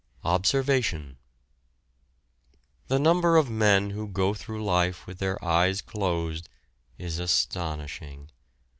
OBSERVATION. 0.25 1.15
The 2.87 2.97
number 2.97 3.37
of 3.37 3.51
men 3.51 3.91
who 3.91 4.07
go 4.07 4.33
through 4.33 4.65
life 4.65 5.05
with 5.05 5.19
their 5.19 5.37
eyes 5.45 5.79
closed 5.79 6.49
is 6.97 7.19
astonishing. 7.19 8.31